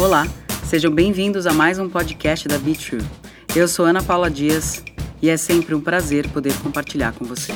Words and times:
Olá, 0.00 0.28
sejam 0.64 0.94
bem-vindos 0.94 1.44
a 1.44 1.52
mais 1.52 1.76
um 1.80 1.90
podcast 1.90 2.46
da 2.46 2.56
Be 2.56 2.72
True. 2.76 3.02
Eu 3.56 3.66
sou 3.66 3.84
Ana 3.84 4.00
Paula 4.00 4.30
Dias 4.30 4.84
e 5.20 5.28
é 5.28 5.36
sempre 5.36 5.74
um 5.74 5.80
prazer 5.80 6.30
poder 6.30 6.56
compartilhar 6.62 7.12
com 7.14 7.24
você. 7.24 7.52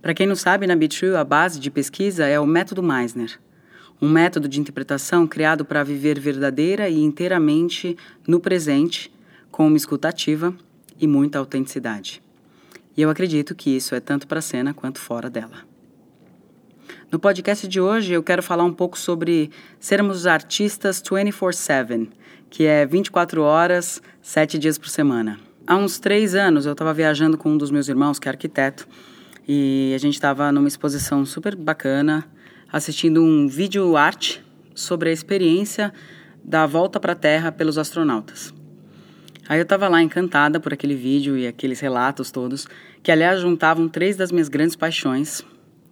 Para 0.00 0.14
quem 0.14 0.26
não 0.26 0.34
sabe, 0.34 0.66
na 0.66 0.74
Be 0.74 0.88
True, 0.88 1.14
a 1.14 1.24
base 1.24 1.60
de 1.60 1.70
pesquisa 1.70 2.24
é 2.24 2.40
o 2.40 2.46
método 2.46 2.82
Meisner, 2.82 3.38
um 4.00 4.08
método 4.08 4.48
de 4.48 4.60
interpretação 4.60 5.26
criado 5.26 5.62
para 5.62 5.84
viver 5.84 6.18
verdadeira 6.18 6.88
e 6.88 7.02
inteiramente 7.02 7.94
no 8.26 8.40
presente, 8.40 9.12
com 9.50 9.66
uma 9.66 9.76
escutativa 9.76 10.56
e 10.98 11.06
muita 11.06 11.38
autenticidade. 11.38 12.22
E 12.96 13.02
eu 13.02 13.10
acredito 13.10 13.54
que 13.54 13.76
isso 13.76 13.94
é 13.94 14.00
tanto 14.00 14.26
para 14.26 14.38
a 14.38 14.42
cena 14.42 14.72
quanto 14.72 14.98
fora 14.98 15.28
dela. 15.28 15.70
No 17.12 17.18
podcast 17.18 17.68
de 17.68 17.78
hoje 17.78 18.14
eu 18.14 18.22
quero 18.22 18.42
falar 18.42 18.64
um 18.64 18.72
pouco 18.72 18.98
sobre 18.98 19.50
sermos 19.78 20.26
artistas 20.26 21.02
24/7, 21.02 22.08
que 22.48 22.64
é 22.64 22.86
24 22.86 23.42
horas, 23.42 24.00
7 24.22 24.58
dias 24.58 24.78
por 24.78 24.88
semana. 24.88 25.38
Há 25.66 25.76
uns 25.76 25.98
três 25.98 26.34
anos 26.34 26.64
eu 26.64 26.72
estava 26.72 26.94
viajando 26.94 27.36
com 27.36 27.50
um 27.50 27.58
dos 27.58 27.70
meus 27.70 27.86
irmãos, 27.86 28.18
que 28.18 28.28
é 28.28 28.30
arquiteto, 28.30 28.88
e 29.46 29.92
a 29.94 29.98
gente 29.98 30.14
estava 30.14 30.50
numa 30.50 30.66
exposição 30.66 31.26
super 31.26 31.54
bacana, 31.54 32.24
assistindo 32.72 33.22
um 33.22 33.46
vídeo 33.46 33.94
arte 33.94 34.42
sobre 34.74 35.10
a 35.10 35.12
experiência 35.12 35.92
da 36.42 36.64
volta 36.64 36.98
para 36.98 37.12
a 37.12 37.16
Terra 37.16 37.52
pelos 37.52 37.76
astronautas. 37.76 38.54
Aí 39.46 39.58
eu 39.58 39.64
estava 39.64 39.86
lá 39.86 40.00
encantada 40.00 40.58
por 40.58 40.72
aquele 40.72 40.94
vídeo 40.94 41.36
e 41.36 41.46
aqueles 41.46 41.78
relatos 41.78 42.30
todos, 42.30 42.66
que 43.02 43.12
aliás 43.12 43.38
juntavam 43.38 43.86
três 43.86 44.16
das 44.16 44.32
minhas 44.32 44.48
grandes 44.48 44.76
paixões: 44.76 45.42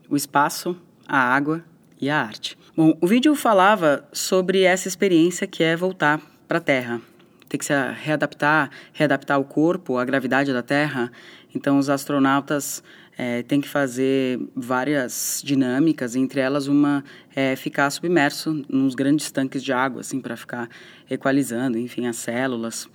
o 0.08 0.16
espaço, 0.16 0.74
a 1.10 1.18
água 1.18 1.64
e 2.00 2.08
a 2.08 2.22
arte. 2.22 2.56
Bom, 2.76 2.96
o 3.00 3.06
vídeo 3.06 3.34
falava 3.34 4.08
sobre 4.12 4.62
essa 4.62 4.86
experiência 4.86 5.44
que 5.44 5.64
é 5.64 5.74
voltar 5.74 6.20
para 6.46 6.58
a 6.58 6.60
Terra. 6.60 7.00
Tem 7.48 7.58
que 7.58 7.64
se 7.64 7.72
readaptar, 8.00 8.70
readaptar 8.92 9.40
o 9.40 9.44
corpo 9.44 9.98
à 9.98 10.04
gravidade 10.04 10.52
da 10.52 10.62
Terra. 10.62 11.10
Então, 11.52 11.78
os 11.78 11.90
astronautas 11.90 12.80
é, 13.18 13.42
têm 13.42 13.60
que 13.60 13.68
fazer 13.68 14.38
várias 14.54 15.42
dinâmicas, 15.44 16.14
entre 16.14 16.38
elas 16.38 16.68
uma 16.68 17.04
é 17.34 17.56
ficar 17.56 17.90
submerso 17.90 18.64
nos 18.68 18.94
grandes 18.94 19.32
tanques 19.32 19.64
de 19.64 19.72
água, 19.72 20.02
assim, 20.02 20.20
para 20.20 20.36
ficar 20.36 20.68
equalizando, 21.10 21.76
enfim, 21.76 22.06
as 22.06 22.16
células. 22.18 22.88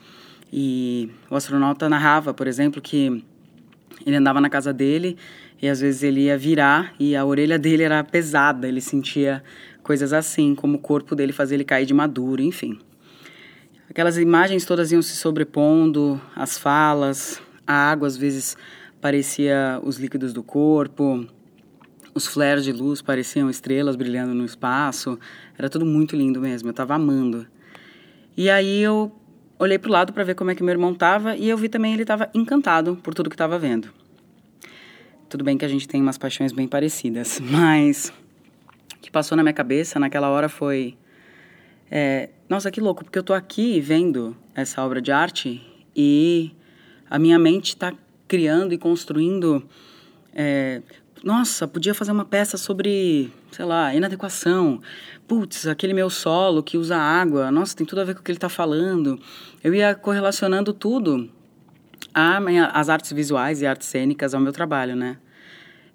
E 0.54 1.12
o 1.30 1.36
astronauta 1.36 1.90
narrava, 1.90 2.34
por 2.34 2.48
exemplo, 2.48 2.82
que 2.82 3.22
ele 4.06 4.16
andava 4.16 4.42
na 4.42 4.50
casa 4.50 4.74
dele 4.74 5.18
e 5.62 5.68
às 5.68 5.80
vezes 5.80 6.04
ele 6.04 6.22
ia 6.22 6.38
virar 6.38 6.94
e 7.00 7.16
a 7.16 7.24
orelha 7.24 7.60
dele 7.60 7.84
era 7.84 8.04
pesada, 8.04 8.68
ele 8.68 8.82
sentia 8.82 9.44
coisas 9.84 10.14
assim, 10.14 10.56
como 10.56 10.78
o 10.78 10.80
corpo 10.80 11.16
dele 11.16 11.32
fazia 11.32 11.56
ele 11.56 11.64
cair 11.64 11.86
de 11.86 11.94
maduro, 11.94 12.42
enfim. 12.42 12.80
Aquelas 13.90 14.18
imagens 14.18 14.66
todas 14.66 14.92
iam 14.92 15.02
se 15.02 15.16
sobrepondo, 15.16 16.20
as 16.36 16.58
falas, 16.58 17.42
a 17.66 17.74
água 17.74 18.08
às 18.08 18.18
vezes 18.18 18.58
parecia 19.00 19.80
os 19.84 19.98
líquidos 19.98 20.34
do 20.34 20.42
corpo, 20.42 21.26
os 22.14 22.26
flares 22.26 22.64
de 22.64 22.72
luz 22.72 23.02
pareciam 23.02 23.50
estrelas 23.50 23.96
brilhando 23.96 24.34
no 24.34 24.44
espaço, 24.44 25.20
era 25.58 25.70
tudo 25.70 25.86
muito 25.86 26.16
lindo 26.16 26.42
mesmo, 26.42 26.70
eu 26.70 26.72
estava 26.72 26.96
amando. 26.96 27.46
E 28.36 28.50
aí 28.50 28.82
eu 28.82 29.12
olhei 29.58 29.78
para 29.78 29.90
o 29.90 29.92
lado 29.92 30.14
para 30.14 30.24
ver 30.24 30.36
como 30.36 30.52
é 30.52 30.56
que 30.56 30.64
meu 30.64 30.74
irmão 30.74 30.92
estava 30.92 31.36
e 31.36 31.50
eu 31.50 31.58
vi 31.58 31.70
também 31.70 31.94
ele 31.94 32.04
estava 32.04 32.30
encantado 32.34 32.96
por 32.98 33.14
tudo 33.14 33.30
que 33.30 33.36
estava 33.36 33.58
vendo. 33.58 33.90
Tudo 35.30 35.44
bem 35.44 35.58
que 35.58 35.66
a 35.66 35.68
gente 35.68 35.88
tem 35.88 36.02
umas 36.02 36.18
paixões 36.18 36.52
bem 36.52 36.68
parecidas, 36.68 37.40
mas 37.44 38.14
o 38.96 39.00
que 39.00 39.12
passou 39.12 39.36
na 39.36 39.44
minha 39.44 39.54
cabeça 39.54 40.00
naquela 40.00 40.30
hora 40.30 40.48
foi: 40.50 40.98
é, 41.90 42.30
nossa, 42.50 42.70
que 42.70 42.80
louco, 42.80 43.04
porque 43.04 43.18
eu 43.18 43.24
tô 43.24 43.34
aqui 43.34 43.80
vendo 43.80 44.36
essa 44.54 44.84
obra 44.84 45.02
de 45.02 45.12
arte 45.12 45.62
e 45.96 46.52
a 47.10 47.18
minha 47.18 47.40
mente 47.40 47.70
está 47.70 47.94
criando 48.28 48.74
e 48.74 48.78
construindo. 48.78 49.64
É, 50.34 50.82
nossa, 51.26 51.68
podia 51.68 51.96
fazer 51.96 52.12
uma 52.12 52.24
peça 52.24 52.56
sobre, 52.56 53.34
sei 53.52 53.66
lá, 53.66 53.96
inadequação. 53.96 54.80
Putz, 55.28 55.66
aquele 55.66 55.92
meu 55.92 56.08
solo 56.08 56.62
que 56.62 56.78
usa 56.78 56.96
água, 56.96 57.50
nossa, 57.50 57.76
tem 57.76 57.84
tudo 57.84 58.02
a 58.02 58.04
ver 58.04 58.14
com 58.14 58.22
o 58.22 58.24
que 58.24 58.30
ele 58.30 58.38
está 58.38 58.48
falando. 58.48 59.20
Eu 59.64 59.74
ia 59.74 59.96
correlacionando 59.96 60.72
tudo 60.72 61.28
a 62.14 62.40
minha, 62.40 62.68
as 62.68 62.90
artes 62.90 63.12
visuais 63.12 63.60
e 63.64 63.66
artes 63.66 63.88
cênicas 63.88 64.36
ao 64.36 64.40
meu 64.40 64.54
trabalho, 64.54 64.96
né? 64.96 65.18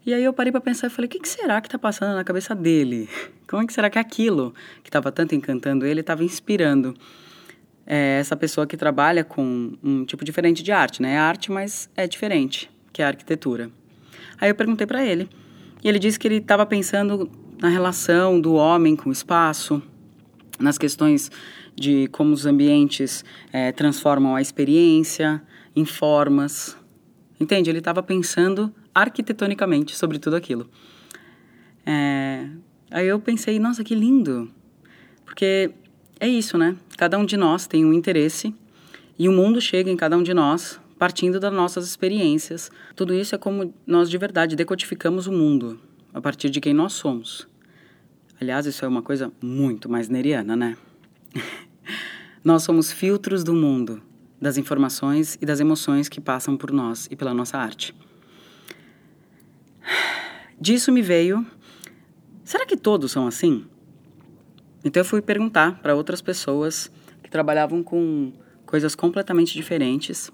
E 0.05 0.13
aí 0.13 0.25
eu 0.25 0.33
parei 0.33 0.51
para 0.51 0.61
pensar 0.61 0.89
e 0.89 0.91
falei, 0.91 1.07
o 1.07 1.09
que, 1.09 1.21
que, 1.21 1.29
será 1.29 1.61
que 1.61 1.69
está 1.69 1.79
passando 1.79 2.17
na 2.17 2.25
cabeça 2.25 2.53
dele? 2.53 3.09
Como 3.47 3.63
é 3.63 3.67
que 3.67 3.73
será 3.73 3.89
que 3.89 4.01
aquilo 4.01 4.53
que 4.83 4.89
estava 4.89 5.13
tanto 5.13 5.37
encantando 5.37 5.87
ele 5.87 6.01
estava 6.01 6.25
inspirando 6.25 6.93
é, 7.87 8.19
essa 8.19 8.35
pessoa 8.35 8.67
que 8.67 8.77
trabalha 8.77 9.23
com 9.23 9.79
um 9.81 10.05
tipo 10.05 10.25
diferente 10.25 10.61
de 10.61 10.73
arte, 10.73 11.01
né? 11.01 11.15
É 11.15 11.19
arte, 11.19 11.53
mas 11.53 11.89
é 11.97 12.09
diferente, 12.09 12.69
que 12.93 13.01
é 13.01 13.05
a 13.05 13.09
arquitetura. 13.09 13.71
Aí 14.41 14.51
eu 14.51 14.55
perguntei 14.55 14.87
para 14.87 15.05
ele 15.05 15.29
e 15.83 15.89
ele 15.89 15.99
disse 15.99 16.19
que 16.19 16.29
ele 16.29 16.37
estava 16.37 16.65
pensando 16.67 17.31
na 17.61 17.69
relação 17.69 18.41
do 18.41 18.55
homem 18.55 18.97
com 18.97 19.11
o 19.11 19.13
espaço, 19.13 19.83
nas 20.59 20.79
questões 20.79 21.31
de 21.75 22.09
como 22.09 22.33
os 22.33 22.47
ambientes 22.47 23.25
é, 23.53 23.73
transformam 23.73 24.37
a 24.37 24.43
experiência, 24.43 25.43
em 25.75 25.85
formas. 25.85 26.77
Entende? 27.39 27.71
Ele 27.71 27.79
estava 27.79 28.03
pensando 28.03 28.73
arquitetonicamente 28.95 29.97
sobre 29.97 30.19
tudo 30.19 30.37
aquilo. 30.37 30.69
É... 31.87 32.47
Aí 32.91 33.07
eu 33.07 33.19
pensei, 33.21 33.59
nossa, 33.59 33.85
que 33.85 33.95
lindo! 33.95 34.51
Porque 35.25 35.71
é 36.19 36.29
isso, 36.29 36.59
né? 36.59 36.77
Cada 36.97 37.19
um 37.19 37.25
de 37.25 37.37
nós 37.37 37.67
tem 37.67 37.85
um 37.85 37.93
interesse 37.93 38.55
e 39.19 39.29
o 39.29 39.33
mundo 39.33 39.61
chega 39.61 39.91
em 39.91 39.97
cada 39.97 40.17
um 40.17 40.23
de 40.23 40.35
nós 40.35 40.81
partindo 41.01 41.41
das 41.41 41.51
nossas 41.51 41.89
experiências. 41.89 42.71
Tudo 42.95 43.15
isso 43.15 43.35
é 43.35 43.39
como 43.39 43.73
nós 43.87 44.11
de 44.11 44.19
verdade 44.19 44.55
decodificamos 44.55 45.27
o 45.27 45.33
mundo 45.33 45.81
a 46.13 46.21
partir 46.21 46.51
de 46.51 46.61
quem 46.61 46.75
nós 46.75 46.93
somos. 46.93 47.49
Aliás, 48.39 48.67
isso 48.67 48.85
é 48.85 48.89
uma 48.89 49.01
coisa 49.01 49.33
muito 49.43 49.89
mais 49.89 50.11
neriana, 50.11 50.55
né? 50.55 50.77
nós 52.45 52.65
somos 52.65 52.93
filtros 52.93 53.43
do 53.43 53.55
mundo 53.55 54.03
das 54.39 54.59
informações 54.59 55.39
e 55.41 55.47
das 55.47 55.59
emoções 55.59 56.07
que 56.07 56.21
passam 56.21 56.55
por 56.55 56.71
nós 56.71 57.09
e 57.11 57.17
pela 57.17 57.33
nossa 57.33 57.57
arte. 57.57 57.95
Disso 60.61 60.93
me 60.93 61.01
veio: 61.01 61.47
será 62.45 62.67
que 62.67 62.77
todos 62.77 63.11
são 63.11 63.27
assim? 63.27 63.65
Então 64.85 65.01
eu 65.01 65.05
fui 65.07 65.23
perguntar 65.23 65.81
para 65.81 65.95
outras 65.95 66.21
pessoas 66.21 66.93
que 67.23 67.31
trabalhavam 67.31 67.83
com 67.83 68.35
coisas 68.67 68.95
completamente 68.95 69.55
diferentes 69.55 70.31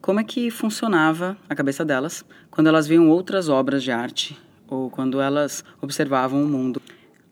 como 0.00 0.18
é 0.18 0.24
que 0.24 0.50
funcionava 0.50 1.36
a 1.48 1.54
cabeça 1.54 1.84
delas 1.84 2.24
quando 2.50 2.68
elas 2.68 2.86
viam 2.86 3.08
outras 3.08 3.48
obras 3.48 3.82
de 3.82 3.92
arte 3.92 4.38
ou 4.66 4.88
quando 4.88 5.20
elas 5.20 5.64
observavam 5.80 6.42
o 6.42 6.48
mundo. 6.48 6.80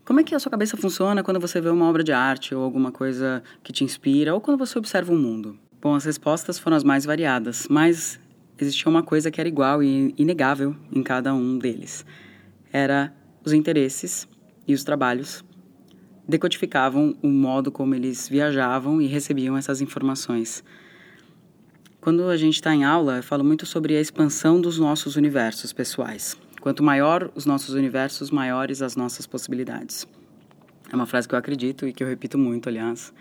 Como 0.04 0.20
é 0.20 0.24
que 0.24 0.34
a 0.34 0.38
sua 0.38 0.50
cabeça 0.50 0.76
funciona 0.76 1.22
quando 1.22 1.40
você 1.40 1.60
vê 1.60 1.68
uma 1.68 1.88
obra 1.88 2.02
de 2.02 2.12
arte 2.12 2.54
ou 2.54 2.62
alguma 2.62 2.90
coisa 2.90 3.42
que 3.62 3.72
te 3.72 3.84
inspira 3.84 4.34
ou 4.34 4.40
quando 4.40 4.58
você 4.58 4.78
observa 4.78 5.12
o 5.12 5.16
mundo? 5.16 5.58
Bom, 5.80 5.94
as 5.94 6.04
respostas 6.04 6.58
foram 6.58 6.76
as 6.76 6.84
mais 6.84 7.04
variadas, 7.04 7.66
mas 7.70 8.18
existia 8.58 8.90
uma 8.90 9.02
coisa 9.02 9.30
que 9.30 9.40
era 9.40 9.48
igual 9.48 9.82
e 9.82 10.14
inegável 10.18 10.74
em 10.92 11.02
cada 11.02 11.32
um 11.34 11.58
deles. 11.58 12.04
Era 12.72 13.14
os 13.44 13.52
interesses 13.52 14.28
e 14.66 14.74
os 14.74 14.82
trabalhos 14.84 15.44
decodificavam 16.26 17.16
o 17.22 17.28
modo 17.28 17.70
como 17.72 17.94
eles 17.94 18.28
viajavam 18.28 19.00
e 19.00 19.06
recebiam 19.06 19.56
essas 19.56 19.80
informações. 19.80 20.62
Quando 22.08 22.30
a 22.30 22.38
gente 22.38 22.54
está 22.54 22.74
em 22.74 22.84
aula, 22.84 23.19
eu 23.19 23.22
falo 23.22 23.44
muito 23.44 23.66
sobre 23.66 23.94
a 23.94 24.00
expansão 24.00 24.58
dos 24.58 24.78
nossos 24.78 25.14
universos 25.14 25.74
pessoais. 25.74 26.38
Quanto 26.58 26.82
maior 26.82 27.30
os 27.34 27.44
nossos 27.44 27.74
universos, 27.74 28.30
maiores 28.30 28.80
as 28.80 28.96
nossas 28.96 29.26
possibilidades. 29.26 30.08
É 30.91 30.96
uma 30.96 31.04
frase 31.04 31.28
que 31.28 31.34
eu 31.34 31.38
acredito 31.38 31.87
e 31.87 31.93
que 31.93 32.02
eu 32.02 32.08
repito 32.08 32.38
muito, 32.38 32.66
aliás, 32.66 33.12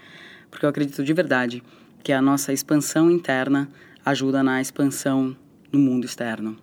porque 0.50 0.66
eu 0.66 0.69
acredito 0.69 1.04
de 1.04 1.13
verdade 1.13 1.62
que 2.01 2.13
a 2.13 2.22
nossa 2.22 2.54
expansão 2.54 3.12
interna 3.12 3.68
ajuda 4.06 4.42
na 4.42 4.62
expansão 4.62 5.36
no 5.69 5.80
mundo 5.80 6.06
externo. 6.06 6.56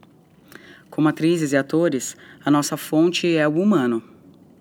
Como 0.89 1.09
atrizes 1.09 1.53
e 1.53 1.59
atores, 1.59 2.17
a 2.43 2.51
nossa 2.51 2.79
fonte 2.79 3.37
é 3.37 3.47
o 3.47 3.61
humano, 3.61 4.03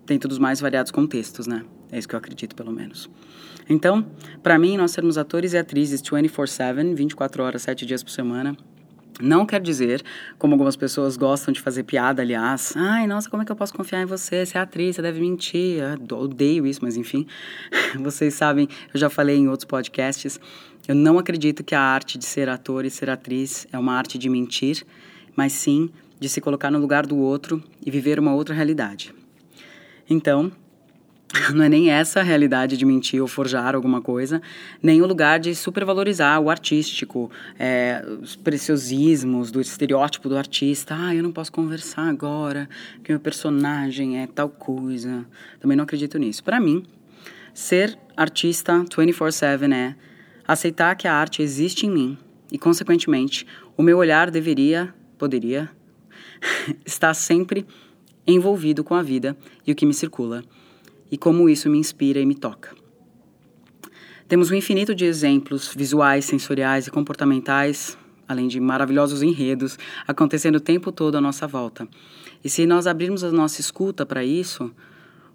dentro 0.04 0.28
dos 0.28 0.38
mais 0.38 0.60
variados 0.60 0.92
contextos, 0.92 1.46
né? 1.46 1.64
É 1.94 1.98
isso 1.98 2.08
que 2.08 2.14
eu 2.16 2.18
acredito, 2.18 2.56
pelo 2.56 2.72
menos. 2.72 3.08
Então, 3.70 4.04
para 4.42 4.58
mim, 4.58 4.76
nós 4.76 4.90
sermos 4.90 5.16
atores 5.16 5.52
e 5.52 5.58
atrizes 5.58 6.02
24/7, 6.02 6.92
24 6.92 7.44
horas, 7.44 7.62
7 7.62 7.86
dias 7.86 8.02
por 8.02 8.10
semana, 8.10 8.56
não 9.20 9.46
quer 9.46 9.60
dizer, 9.60 10.02
como 10.36 10.54
algumas 10.54 10.74
pessoas 10.74 11.16
gostam 11.16 11.54
de 11.54 11.60
fazer 11.60 11.84
piada, 11.84 12.20
aliás, 12.20 12.74
ai, 12.76 13.06
nossa, 13.06 13.30
como 13.30 13.44
é 13.44 13.46
que 13.46 13.52
eu 13.52 13.54
posso 13.54 13.72
confiar 13.72 14.02
em 14.02 14.06
você? 14.06 14.44
Você 14.44 14.58
é 14.58 14.60
atriz, 14.60 14.96
você 14.96 15.02
deve 15.02 15.20
mentir. 15.20 15.78
Eu 15.78 16.18
odeio 16.18 16.66
isso, 16.66 16.80
mas 16.82 16.96
enfim, 16.96 17.28
vocês 18.02 18.34
sabem, 18.34 18.68
eu 18.92 18.98
já 18.98 19.08
falei 19.08 19.36
em 19.36 19.46
outros 19.46 19.64
podcasts, 19.64 20.40
eu 20.88 20.96
não 20.96 21.16
acredito 21.16 21.62
que 21.62 21.76
a 21.76 21.80
arte 21.80 22.18
de 22.18 22.24
ser 22.24 22.48
ator 22.48 22.84
e 22.84 22.90
ser 22.90 23.08
atriz 23.08 23.68
é 23.72 23.78
uma 23.78 23.94
arte 23.94 24.18
de 24.18 24.28
mentir, 24.28 24.84
mas 25.36 25.52
sim 25.52 25.90
de 26.18 26.28
se 26.28 26.40
colocar 26.40 26.72
no 26.72 26.78
lugar 26.80 27.06
do 27.06 27.16
outro 27.16 27.62
e 27.86 27.88
viver 27.88 28.18
uma 28.18 28.34
outra 28.34 28.52
realidade. 28.52 29.14
Então, 30.10 30.50
Não 31.52 31.64
é 31.64 31.68
nem 31.68 31.90
essa 31.90 32.20
a 32.20 32.22
realidade 32.22 32.76
de 32.76 32.84
mentir 32.84 33.20
ou 33.20 33.26
forjar 33.26 33.74
alguma 33.74 34.00
coisa, 34.00 34.40
nem 34.80 35.02
o 35.02 35.06
lugar 35.06 35.40
de 35.40 35.54
supervalorizar 35.54 36.40
o 36.40 36.48
artístico, 36.48 37.30
é, 37.58 38.04
os 38.22 38.36
preciosismos 38.36 39.50
do 39.50 39.60
estereótipo 39.60 40.28
do 40.28 40.36
artista. 40.36 40.94
Ah, 40.96 41.14
eu 41.14 41.22
não 41.22 41.32
posso 41.32 41.50
conversar 41.50 42.08
agora, 42.08 42.68
que 43.02 43.10
meu 43.10 43.18
personagem 43.18 44.20
é 44.20 44.26
tal 44.28 44.48
coisa. 44.48 45.26
Também 45.58 45.76
não 45.76 45.84
acredito 45.84 46.18
nisso. 46.18 46.42
Para 46.44 46.60
mim, 46.60 46.84
ser 47.52 47.98
artista 48.16 48.84
24/7 48.84 49.72
é 49.72 49.96
aceitar 50.46 50.94
que 50.94 51.08
a 51.08 51.14
arte 51.14 51.42
existe 51.42 51.86
em 51.86 51.90
mim 51.90 52.18
e, 52.50 52.58
consequentemente, 52.58 53.44
o 53.76 53.82
meu 53.82 53.98
olhar 53.98 54.30
deveria, 54.30 54.94
poderia, 55.18 55.68
estar 56.86 57.12
sempre 57.12 57.66
envolvido 58.24 58.84
com 58.84 58.94
a 58.94 59.02
vida 59.02 59.36
e 59.66 59.72
o 59.72 59.74
que 59.74 59.84
me 59.84 59.92
circula 59.92 60.44
e 61.14 61.16
como 61.16 61.48
isso 61.48 61.70
me 61.70 61.78
inspira 61.78 62.18
e 62.18 62.26
me 62.26 62.34
toca. 62.34 62.74
Temos 64.26 64.50
um 64.50 64.54
infinito 64.56 64.92
de 64.96 65.04
exemplos 65.04 65.72
visuais, 65.72 66.24
sensoriais 66.24 66.88
e 66.88 66.90
comportamentais, 66.90 67.96
além 68.26 68.48
de 68.48 68.58
maravilhosos 68.58 69.22
enredos, 69.22 69.78
acontecendo 70.08 70.56
o 70.56 70.60
tempo 70.60 70.90
todo 70.90 71.14
à 71.16 71.20
nossa 71.20 71.46
volta. 71.46 71.86
E 72.42 72.50
se 72.50 72.66
nós 72.66 72.88
abrirmos 72.88 73.22
a 73.22 73.30
nossa 73.30 73.60
escuta 73.60 74.04
para 74.04 74.24
isso, 74.24 74.74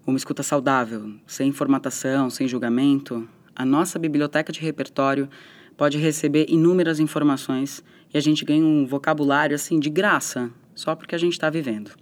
uma 0.06 0.18
escuta 0.18 0.42
saudável, 0.42 1.14
sem 1.26 1.50
formatação, 1.50 2.28
sem 2.28 2.46
julgamento, 2.46 3.26
a 3.56 3.64
nossa 3.64 3.98
biblioteca 3.98 4.52
de 4.52 4.60
repertório 4.60 5.30
pode 5.78 5.96
receber 5.96 6.44
inúmeras 6.50 7.00
informações 7.00 7.82
e 8.12 8.18
a 8.18 8.20
gente 8.20 8.44
ganha 8.44 8.62
um 8.62 8.84
vocabulário 8.84 9.54
assim 9.54 9.80
de 9.80 9.88
graça, 9.88 10.50
só 10.74 10.94
porque 10.94 11.14
a 11.14 11.18
gente 11.18 11.32
está 11.32 11.48
vivendo. 11.48 11.92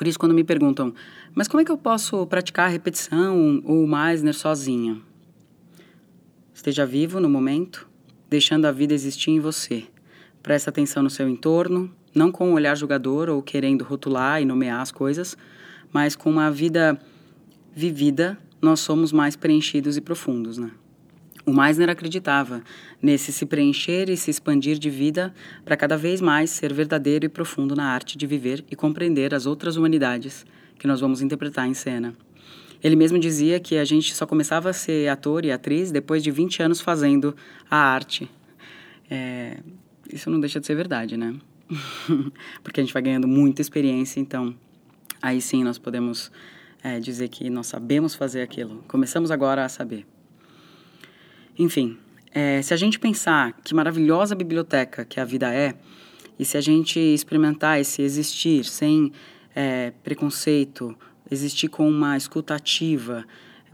Por 0.00 0.08
isso, 0.08 0.18
quando 0.18 0.34
me 0.34 0.42
perguntam, 0.42 0.94
mas 1.34 1.46
como 1.46 1.60
é 1.60 1.64
que 1.64 1.70
eu 1.70 1.78
posso 1.78 2.26
praticar 2.26 2.66
a 2.66 2.72
repetição 2.72 3.62
ou 3.64 3.86
Meisner 3.86 4.34
sozinha? 4.34 5.00
Esteja 6.52 6.84
vivo 6.84 7.20
no 7.20 7.28
momento, 7.28 7.88
deixando 8.28 8.66
a 8.66 8.72
vida 8.72 8.92
existir 8.92 9.30
em 9.30 9.40
você. 9.40 9.84
Preste 10.42 10.68
atenção 10.68 11.02
no 11.02 11.10
seu 11.10 11.28
entorno, 11.28 11.90
não 12.14 12.32
com 12.32 12.50
um 12.50 12.54
olhar 12.54 12.76
julgador 12.76 13.28
ou 13.28 13.42
querendo 13.42 13.84
rotular 13.84 14.42
e 14.42 14.44
nomear 14.44 14.80
as 14.80 14.90
coisas, 14.90 15.36
mas 15.92 16.16
com 16.16 16.30
uma 16.30 16.50
vida 16.50 17.00
vivida, 17.74 18.36
nós 18.60 18.80
somos 18.80 19.12
mais 19.12 19.36
preenchidos 19.36 19.96
e 19.96 20.00
profundos, 20.00 20.58
né? 20.58 20.70
O 21.46 21.52
Meisner 21.52 21.88
acreditava 21.88 22.62
nesse 23.00 23.32
se 23.32 23.46
preencher 23.46 24.10
e 24.10 24.16
se 24.16 24.30
expandir 24.30 24.78
de 24.78 24.90
vida 24.90 25.34
para 25.64 25.76
cada 25.76 25.96
vez 25.96 26.20
mais 26.20 26.50
ser 26.50 26.72
verdadeiro 26.72 27.24
e 27.24 27.28
profundo 27.28 27.74
na 27.74 27.86
arte 27.86 28.18
de 28.18 28.26
viver 28.26 28.64
e 28.70 28.76
compreender 28.76 29.34
as 29.34 29.46
outras 29.46 29.76
humanidades 29.76 30.44
que 30.80 30.86
nós 30.86 30.98
vamos 30.98 31.20
interpretar 31.20 31.68
em 31.68 31.74
cena. 31.74 32.14
Ele 32.82 32.96
mesmo 32.96 33.18
dizia 33.18 33.60
que 33.60 33.76
a 33.76 33.84
gente 33.84 34.14
só 34.14 34.26
começava 34.26 34.70
a 34.70 34.72
ser 34.72 35.08
ator 35.08 35.44
e 35.44 35.52
atriz 35.52 35.92
depois 35.92 36.22
de 36.22 36.30
20 36.30 36.62
anos 36.62 36.80
fazendo 36.80 37.36
a 37.70 37.76
arte. 37.76 38.30
É, 39.10 39.58
isso 40.10 40.30
não 40.30 40.40
deixa 40.40 40.58
de 40.58 40.66
ser 40.66 40.74
verdade, 40.74 41.18
né? 41.18 41.36
Porque 42.64 42.80
a 42.80 42.82
gente 42.82 42.94
vai 42.94 43.02
ganhando 43.02 43.28
muita 43.28 43.60
experiência, 43.60 44.20
então 44.20 44.56
aí 45.20 45.42
sim 45.42 45.62
nós 45.62 45.76
podemos 45.76 46.32
é, 46.82 46.98
dizer 46.98 47.28
que 47.28 47.50
nós 47.50 47.66
sabemos 47.66 48.14
fazer 48.14 48.40
aquilo. 48.40 48.82
Começamos 48.88 49.30
agora 49.30 49.66
a 49.66 49.68
saber. 49.68 50.06
Enfim, 51.58 51.98
é, 52.32 52.62
se 52.62 52.72
a 52.72 52.76
gente 52.78 52.98
pensar 52.98 53.52
que 53.62 53.74
maravilhosa 53.74 54.34
biblioteca 54.34 55.04
que 55.04 55.20
a 55.20 55.26
vida 55.26 55.52
é, 55.52 55.74
e 56.38 56.44
se 56.46 56.56
a 56.56 56.60
gente 56.62 56.98
experimentar 56.98 57.78
esse 57.78 58.00
existir 58.00 58.64
sem 58.64 59.12
é, 59.54 59.92
preconceito, 60.02 60.96
existir 61.30 61.68
com 61.68 61.88
uma 61.88 62.16
escuta 62.16 62.54
ativa 62.54 63.24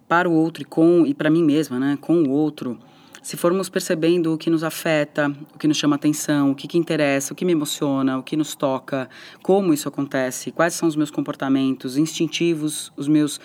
para 0.09 0.29
o 0.29 0.33
outro 0.33 0.63
e 0.63 0.65
com 0.65 1.05
e 1.07 1.15
para 1.15 1.31
mim 1.31 1.43
mesma, 1.43 1.79
né, 1.79 1.99
com 2.01 2.23
o 2.23 2.31
outro, 2.31 2.79
se 3.23 3.37
formos 3.37 3.69
percebendo 3.69 4.33
o 4.33 4.39
que 4.39 4.49
nos 4.49 4.63
afeta, 4.63 5.35
o 5.53 5.59
que 5.59 5.67
nos 5.67 5.77
chama 5.77 5.97
atenção, 5.97 6.53
o 6.53 6.55
que, 6.55 6.69
que 6.69 6.79
interessa, 6.79 7.33
o 7.33 7.37
que 7.37 7.45
me 7.45 7.51
emociona, 7.51 8.17
o 8.19 8.23
que 8.23 8.37
nos 8.37 8.55
toca, 8.55 9.11
como 9.43 9.75
isso 9.75 9.89
acontece, 9.89 10.53
quais 10.53 10.75
são 10.75 10.89
os 10.89 10.95
meus 10.95 11.11
comportamentos 11.11 11.97
instintivos, 11.97 12.93
os 12.97 13.09
meus 13.09 13.41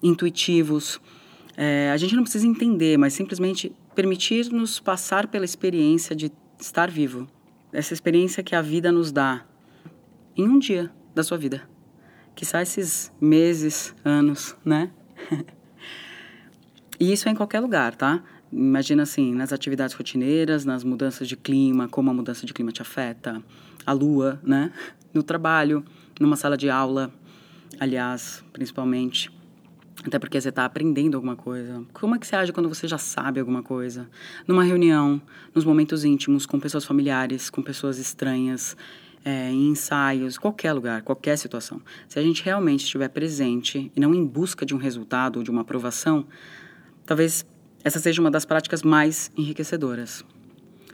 intuitivos, 0.00 1.00
é, 1.56 1.90
a 1.90 1.96
gente 1.96 2.14
não 2.14 2.22
precisa 2.22 2.46
entender, 2.46 2.96
mas 2.96 3.12
simplesmente 3.12 3.72
permitir-nos 3.94 4.78
passar 4.78 5.26
pela 5.26 5.44
experiência 5.44 6.14
de 6.14 6.30
estar 6.60 6.88
vivo. 6.90 7.26
Essa 7.72 7.92
experiência 7.92 8.42
que 8.42 8.54
a 8.54 8.62
vida 8.62 8.92
nos 8.92 9.10
dá 9.10 9.44
em 10.36 10.48
um 10.48 10.60
dia 10.60 10.92
da 11.12 11.24
sua 11.24 11.38
vida. 11.38 11.73
Que 12.34 12.44
sai 12.44 12.62
esses 12.62 13.12
meses, 13.20 13.94
anos, 14.04 14.56
né? 14.64 14.90
e 16.98 17.12
isso 17.12 17.28
é 17.28 17.32
em 17.32 17.34
qualquer 17.34 17.60
lugar, 17.60 17.94
tá? 17.94 18.22
Imagina 18.52 19.02
assim, 19.02 19.34
nas 19.34 19.52
atividades 19.52 19.94
rotineiras, 19.94 20.64
nas 20.64 20.84
mudanças 20.84 21.26
de 21.28 21.36
clima, 21.36 21.88
como 21.88 22.10
a 22.10 22.14
mudança 22.14 22.46
de 22.46 22.52
clima 22.52 22.72
te 22.72 22.82
afeta, 22.82 23.42
a 23.84 23.92
lua, 23.92 24.40
né? 24.42 24.72
No 25.12 25.22
trabalho, 25.22 25.84
numa 26.20 26.36
sala 26.36 26.56
de 26.56 26.68
aula, 26.70 27.12
aliás, 27.78 28.44
principalmente 28.52 29.30
até 30.06 30.18
porque 30.18 30.40
você 30.40 30.50
está 30.50 30.64
aprendendo 30.64 31.14
alguma 31.14 31.36
coisa. 31.36 31.82
Como 31.92 32.14
é 32.14 32.18
que 32.18 32.26
você 32.26 32.36
age 32.36 32.52
quando 32.52 32.68
você 32.68 32.86
já 32.86 32.98
sabe 32.98 33.40
alguma 33.40 33.62
coisa? 33.62 34.08
Numa 34.46 34.62
reunião, 34.62 35.20
nos 35.54 35.64
momentos 35.64 36.04
íntimos, 36.04 36.44
com 36.44 36.60
pessoas 36.60 36.84
familiares, 36.84 37.48
com 37.48 37.62
pessoas 37.62 37.98
estranhas, 37.98 38.76
é, 39.24 39.50
em 39.50 39.70
ensaios, 39.70 40.36
qualquer 40.36 40.72
lugar, 40.72 41.02
qualquer 41.02 41.38
situação. 41.38 41.80
Se 42.08 42.18
a 42.18 42.22
gente 42.22 42.44
realmente 42.44 42.84
estiver 42.84 43.08
presente 43.08 43.90
e 43.94 44.00
não 44.00 44.14
em 44.14 44.24
busca 44.24 44.66
de 44.66 44.74
um 44.74 44.78
resultado 44.78 45.38
ou 45.38 45.42
de 45.42 45.50
uma 45.50 45.62
aprovação, 45.62 46.26
talvez 47.06 47.46
essa 47.82 47.98
seja 47.98 48.20
uma 48.20 48.30
das 48.30 48.44
práticas 48.44 48.82
mais 48.82 49.30
enriquecedoras. 49.36 50.24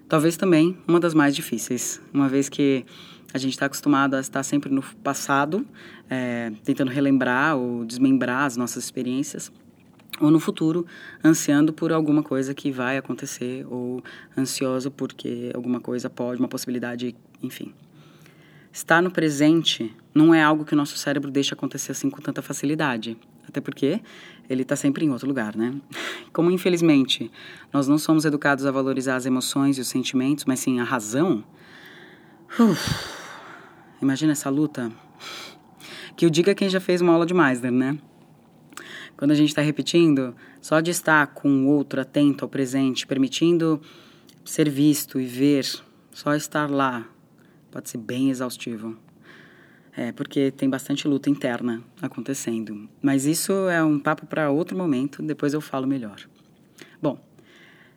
Talvez 0.08 0.36
também 0.36 0.76
uma 0.86 1.00
das 1.00 1.14
mais 1.14 1.34
difíceis, 1.34 2.00
uma 2.12 2.28
vez 2.28 2.48
que 2.48 2.84
a 3.32 3.38
gente 3.38 3.52
está 3.52 3.66
acostumado 3.66 4.14
a 4.14 4.20
estar 4.20 4.42
sempre 4.42 4.70
no 4.70 4.82
passado, 5.02 5.64
é, 6.08 6.52
tentando 6.64 6.90
relembrar 6.90 7.56
ou 7.56 7.84
desmembrar 7.84 8.44
as 8.44 8.56
nossas 8.56 8.84
experiências, 8.84 9.52
ou 10.20 10.30
no 10.30 10.40
futuro, 10.40 10.84
ansiando 11.24 11.72
por 11.72 11.92
alguma 11.92 12.22
coisa 12.22 12.52
que 12.52 12.70
vai 12.70 12.96
acontecer, 12.96 13.64
ou 13.70 14.02
ansioso 14.36 14.90
porque 14.90 15.50
alguma 15.54 15.80
coisa 15.80 16.10
pode, 16.10 16.40
uma 16.40 16.48
possibilidade, 16.48 17.14
enfim. 17.40 17.72
Estar 18.72 19.02
no 19.02 19.10
presente 19.10 19.94
não 20.14 20.34
é 20.34 20.42
algo 20.42 20.64
que 20.64 20.74
o 20.74 20.76
nosso 20.76 20.96
cérebro 20.96 21.30
deixa 21.30 21.54
acontecer 21.54 21.92
assim 21.92 22.08
com 22.08 22.20
tanta 22.20 22.40
facilidade. 22.40 23.16
Até 23.48 23.60
porque 23.60 24.00
ele 24.48 24.62
está 24.62 24.76
sempre 24.76 25.04
em 25.04 25.10
outro 25.10 25.26
lugar, 25.26 25.56
né? 25.56 25.74
Como, 26.32 26.50
infelizmente, 26.50 27.30
nós 27.72 27.88
não 27.88 27.98
somos 27.98 28.24
educados 28.24 28.64
a 28.64 28.70
valorizar 28.70 29.16
as 29.16 29.26
emoções 29.26 29.76
e 29.76 29.80
os 29.80 29.88
sentimentos, 29.88 30.44
mas 30.44 30.60
sim 30.60 30.78
a 30.78 30.84
razão. 30.84 31.44
Uf, 32.58 33.20
Imagina 34.00 34.32
essa 34.32 34.48
luta. 34.48 34.90
Que 36.16 36.24
o 36.24 36.30
diga 36.30 36.54
quem 36.54 36.70
já 36.70 36.80
fez 36.80 37.02
uma 37.02 37.12
aula 37.12 37.26
de 37.26 37.34
Meisner, 37.34 37.70
né? 37.70 37.98
Quando 39.14 39.32
a 39.32 39.34
gente 39.34 39.50
está 39.50 39.60
repetindo, 39.60 40.34
só 40.62 40.80
de 40.80 40.90
estar 40.90 41.26
com 41.28 41.66
o 41.66 41.68
outro 41.68 42.00
atento 42.00 42.42
ao 42.42 42.48
presente, 42.48 43.06
permitindo 43.06 43.78
ser 44.42 44.70
visto 44.70 45.20
e 45.20 45.26
ver, 45.26 45.66
só 46.10 46.34
estar 46.34 46.70
lá, 46.70 47.06
pode 47.70 47.88
ser 47.88 47.98
bem 47.98 48.30
exaustivo. 48.30 48.96
É, 49.96 50.12
porque 50.12 50.50
tem 50.50 50.70
bastante 50.70 51.08
luta 51.08 51.28
interna 51.28 51.82
acontecendo. 52.00 52.88
Mas 53.02 53.26
isso 53.26 53.52
é 53.68 53.82
um 53.82 53.98
papo 53.98 54.24
para 54.24 54.50
outro 54.50 54.76
momento, 54.76 55.22
depois 55.22 55.52
eu 55.52 55.60
falo 55.60 55.86
melhor. 55.86 56.16
Bom, 57.02 57.18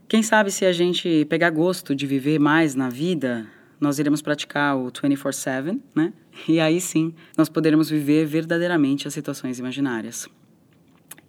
quem 0.08 0.24
sabe 0.24 0.52
se 0.52 0.66
a 0.66 0.72
gente 0.72 1.26
pegar 1.30 1.50
gosto 1.52 1.96
de 1.96 2.08
viver 2.08 2.40
mais 2.40 2.76
na 2.76 2.90
vida, 2.90 3.48
nós 3.80 4.00
iremos 4.00 4.22
praticar 4.22 4.76
o 4.78 4.92
24/7, 4.92 5.80
né? 5.96 6.14
E 6.48 6.60
aí 6.60 6.82
sim, 6.82 7.14
nós 7.38 7.48
poderemos 7.48 7.90
viver 7.90 8.26
verdadeiramente 8.26 9.08
as 9.08 9.14
situações 9.14 9.60
imaginárias 9.60 10.28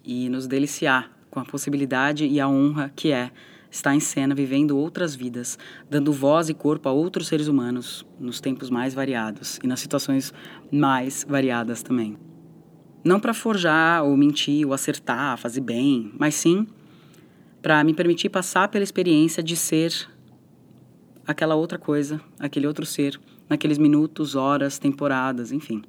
e 0.04 0.28
nos 0.28 0.46
deliciar 0.46 1.10
com 1.30 1.40
a 1.40 1.44
possibilidade 1.44 2.26
e 2.26 2.38
a 2.38 2.48
honra 2.48 2.92
que 2.94 3.10
é 3.10 3.30
estar 3.74 3.92
em 3.92 4.00
cena 4.00 4.34
vivendo 4.36 4.78
outras 4.78 5.16
vidas, 5.16 5.58
dando 5.90 6.12
voz 6.12 6.48
e 6.48 6.54
corpo 6.54 6.88
a 6.88 6.92
outros 6.92 7.26
seres 7.26 7.48
humanos 7.48 8.06
nos 8.20 8.40
tempos 8.40 8.70
mais 8.70 8.94
variados 8.94 9.58
e 9.64 9.66
nas 9.66 9.80
situações 9.80 10.32
mais 10.70 11.26
variadas 11.28 11.82
também. 11.82 12.16
Não 13.04 13.18
para 13.18 13.34
forjar 13.34 14.04
ou 14.04 14.16
mentir 14.16 14.64
ou 14.64 14.72
acertar, 14.72 15.36
fazer 15.38 15.60
bem, 15.60 16.12
mas 16.16 16.36
sim 16.36 16.68
para 17.60 17.82
me 17.82 17.92
permitir 17.92 18.28
passar 18.28 18.68
pela 18.68 18.84
experiência 18.84 19.42
de 19.42 19.56
ser 19.56 19.92
aquela 21.26 21.56
outra 21.56 21.78
coisa, 21.78 22.20
aquele 22.38 22.66
outro 22.66 22.86
ser, 22.86 23.18
naqueles 23.48 23.78
minutos, 23.78 24.36
horas, 24.36 24.78
temporadas, 24.78 25.50
enfim. 25.50 25.82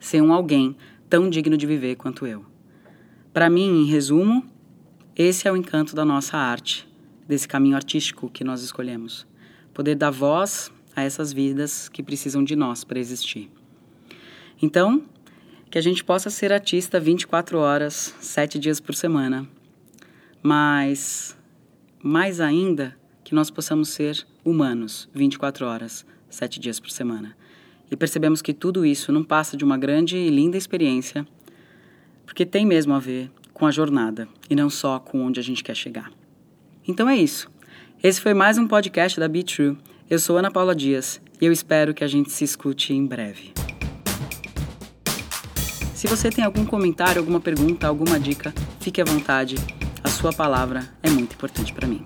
Ser 0.00 0.22
um 0.22 0.32
alguém 0.32 0.74
tão 1.08 1.30
digno 1.30 1.56
de 1.56 1.66
viver 1.66 1.96
quanto 1.96 2.26
eu. 2.26 2.44
Para 3.32 3.48
mim, 3.48 3.82
em 3.82 3.84
resumo, 3.84 4.44
esse 5.22 5.46
é 5.46 5.52
o 5.52 5.56
encanto 5.56 5.94
da 5.94 6.02
nossa 6.02 6.38
arte, 6.38 6.88
desse 7.28 7.46
caminho 7.46 7.76
artístico 7.76 8.30
que 8.30 8.42
nós 8.42 8.62
escolhemos. 8.62 9.26
Poder 9.74 9.94
dar 9.94 10.10
voz 10.10 10.72
a 10.96 11.02
essas 11.02 11.30
vidas 11.30 11.90
que 11.90 12.02
precisam 12.02 12.42
de 12.42 12.56
nós 12.56 12.84
para 12.84 12.98
existir. 12.98 13.50
Então, 14.62 15.02
que 15.70 15.76
a 15.76 15.82
gente 15.82 16.02
possa 16.02 16.30
ser 16.30 16.54
artista 16.54 16.98
24 16.98 17.58
horas, 17.58 18.14
7 18.18 18.58
dias 18.58 18.80
por 18.80 18.94
semana. 18.94 19.46
Mas, 20.42 21.36
mais 22.02 22.40
ainda, 22.40 22.96
que 23.22 23.34
nós 23.34 23.50
possamos 23.50 23.90
ser 23.90 24.26
humanos 24.42 25.06
24 25.12 25.66
horas, 25.66 26.06
7 26.30 26.58
dias 26.58 26.80
por 26.80 26.90
semana. 26.90 27.36
E 27.90 27.96
percebemos 27.96 28.40
que 28.40 28.54
tudo 28.54 28.86
isso 28.86 29.12
não 29.12 29.22
passa 29.22 29.54
de 29.54 29.64
uma 29.66 29.76
grande 29.76 30.16
e 30.16 30.30
linda 30.30 30.56
experiência, 30.56 31.26
porque 32.24 32.46
tem 32.46 32.64
mesmo 32.64 32.94
a 32.94 32.98
ver 32.98 33.30
com 33.60 33.66
a 33.66 33.70
jornada 33.70 34.26
e 34.48 34.56
não 34.56 34.70
só 34.70 34.98
com 34.98 35.22
onde 35.22 35.38
a 35.38 35.42
gente 35.42 35.62
quer 35.62 35.76
chegar. 35.76 36.10
Então 36.88 37.06
é 37.06 37.14
isso. 37.14 37.46
Esse 38.02 38.18
foi 38.18 38.32
mais 38.32 38.56
um 38.56 38.66
podcast 38.66 39.20
da 39.20 39.28
Be 39.28 39.44
True. 39.44 39.76
Eu 40.08 40.18
sou 40.18 40.38
Ana 40.38 40.50
Paula 40.50 40.74
Dias 40.74 41.20
e 41.38 41.44
eu 41.44 41.52
espero 41.52 41.92
que 41.92 42.02
a 42.02 42.08
gente 42.08 42.32
se 42.32 42.42
escute 42.42 42.94
em 42.94 43.06
breve. 43.06 43.52
Se 45.94 46.06
você 46.06 46.30
tem 46.30 46.42
algum 46.42 46.64
comentário, 46.64 47.20
alguma 47.20 47.38
pergunta, 47.38 47.86
alguma 47.86 48.18
dica, 48.18 48.54
fique 48.80 48.98
à 48.98 49.04
vontade. 49.04 49.56
A 50.02 50.08
sua 50.08 50.32
palavra 50.32 50.88
é 51.02 51.10
muito 51.10 51.34
importante 51.34 51.74
para 51.74 51.86
mim. 51.86 52.02